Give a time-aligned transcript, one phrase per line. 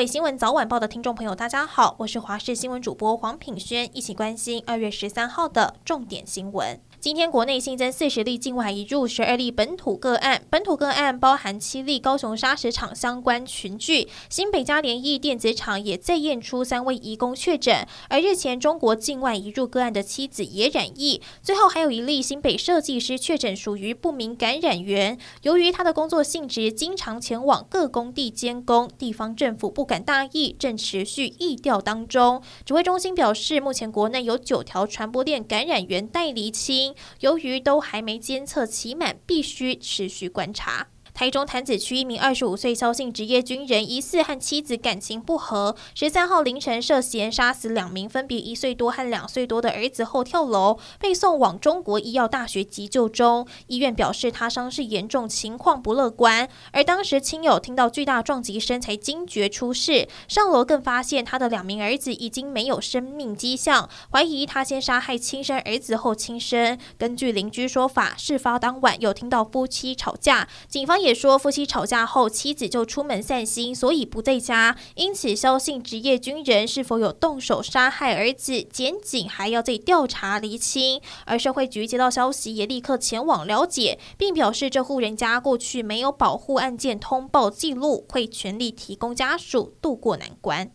[0.00, 6.80] 位新闻早晚报的听众朋友，大家好，我是华视新闻主播黄品轩，一起关心二月十三号的重点新闻。
[7.00, 10.42] 今天国内新增四十例境外移入，十二例本土个案。
[10.50, 17.86] 本土个案包含七例高雄砂石厂相关群聚，新北嘉联益电子厂也再验出三位移工确诊。
[18.10, 21.22] 而日前中国境外移入个案的妻子也染疫。
[21.42, 25.16] 最后还有一例新北设计师确诊，属于不明感染源。
[25.40, 32.42] 由于他的工作性质经常前往各工地监工，地方政府不敢大意，正持续疫调当中。
[32.66, 36.89] 指挥中心表示，目前国内有九条传播链感染源待厘清。
[37.20, 40.88] 由于都还没监测期满，必须持续观察。
[41.20, 53.46] 台中潭子区一名二十五岁萧姓职业军人，疑似和妻子感情不和，十三号凌晨涉嫌杀死两名分别一岁多和两岁多的儿子后跳楼，被送往中国医药大学急救中。
[53.66, 56.48] 医院表示他伤势严重，情况不乐观。
[56.72, 66.78] 而当时亲友听到巨大撞击声才惊觉出事，上楼更发现他的两名儿子已经没有生命迹象，怀疑他先杀害亲生儿子后轻生。
[66.96, 71.09] 根据邻居说法，事发当晚有听到夫妻吵架，警方也。
[71.14, 74.76] 说夫妻吵架后，妻子就出门散心，所以不在家。
[74.94, 81.00] 因此，相信职业军人是否有动手杀害儿子，检警还要再调查厘清。
[81.24, 90.70] 而社会局接到消息，也立刻前往了解，并表示这户人家过去没有保护案件通报记录，会全力提供家属渡过难关。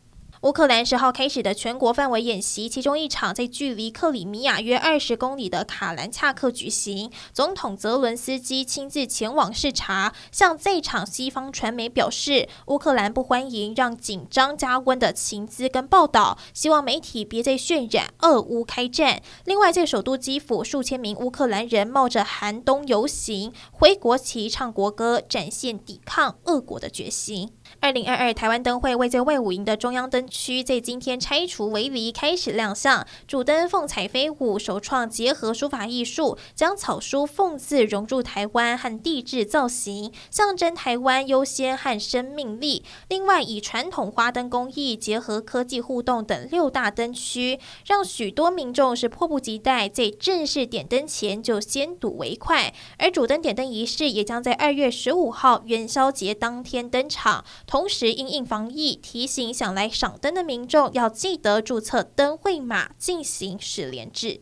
[0.46, 7.10] 乌克兰十号开始的全国范围演习，其中一场在距离克里米亚约二十公里的卡兰恰克举行。
[7.34, 19.24] 总统泽伦斯基亲自前往视察，向在场西方传媒表示，乌克兰不欢迎让紧张加温的情资跟报道，希望媒体别再渲染俄乌开战。
[19.46, 27.52] 另外，在首都基辅，数千名乌克兰人冒着寒冬游行，挥国旗、唱国歌，展现抵抗俄国的决心。
[27.80, 42.84] 二零二二台湾灯会位在卫武营的中央灯区，在今天拆除围篱开始亮相，主灯凤彩飞舞，首创结合书法艺术，将草书“凤”字融入台湾和地质造型，象征台湾优先和生命力。
[43.08, 52.74] 另外，以传统花灯工艺结合科技互动等六大灯区，让许多民众是迫不及待在正式点灯前就先睹为快。
[52.98, 57.46] 而主灯点灯仪式也将在二月十五号元宵节当天登场。
[57.66, 64.42] 同时，因应防疫，提醒想来赏灯的民众要记得注册灯会码，进行实联制。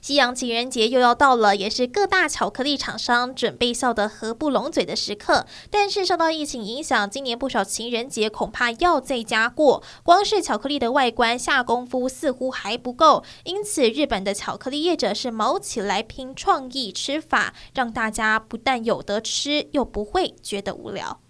[0.00, 5.44] 西洋情人节又要到了，也是各大巧克力厂商准备笑得合不拢嘴的时刻。
[5.70, 9.82] 但是受到疫情影响，今年不少情人节恐怕要在家过。
[10.04, 21.20] 光是巧克力的外观下功夫似乎还不够，因此日本的巧克力业者是卯起来拼创意吃法，让大家不但有得吃，又不会觉得无聊。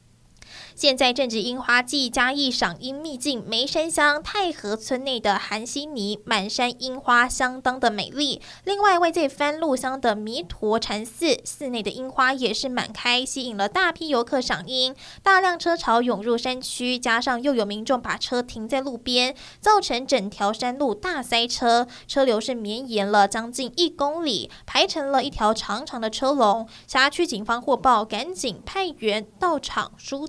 [0.75, 8.41] 现在正值樱花季，嘉义赏樱秘境梅山乡太和村内的韩稀泥满山樱花相当的美丽。
[8.65, 14.95] 另外，位在番路乡的弥陀禅寺寺内的樱花也是满开，吸引了大批游客赏樱。
[15.23, 26.69] 大量车潮涌入山区，加上又有民众把车停在路边，造成整条山路大塞车，车流是绵延了将近一公里，排成了一条长长的车龙。
[26.87, 30.27] 辖区警方获报，赶紧派员到场疏